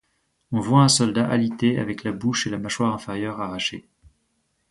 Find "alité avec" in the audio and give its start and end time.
1.29-2.03